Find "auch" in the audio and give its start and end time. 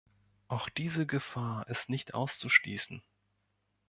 0.47-0.67